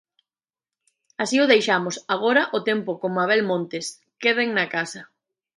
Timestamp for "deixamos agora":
1.53-2.43